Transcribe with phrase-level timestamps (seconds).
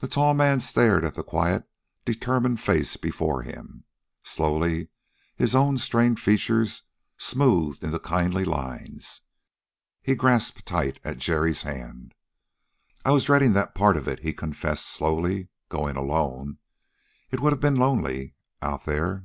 [0.00, 1.62] The tall man stared at the quiet,
[2.04, 3.84] determined face before him.
[4.24, 4.88] Slowly
[5.36, 6.82] his own strained features
[7.18, 9.22] smoothed into kindly lines.
[10.02, 12.14] He grasped tight at Jerry's hand.
[13.04, 16.58] "I was dreading that part of it," he confessed slowly: "going alone.
[17.30, 19.22] It would have been lonely out there...."